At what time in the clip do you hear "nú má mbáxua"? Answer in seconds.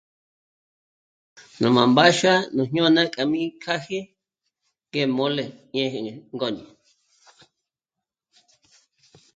1.59-2.35